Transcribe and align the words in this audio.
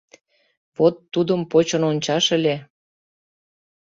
—Вот 0.77 0.95
тудым 1.13 1.41
почын 1.51 1.81
ончаш 1.89 2.25
ыле. 2.37 2.55